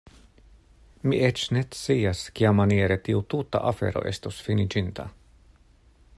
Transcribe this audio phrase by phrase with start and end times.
[1.11, 5.11] Mi eĉ ne scias kiamaniere tiu tuta afero estus finiĝinta.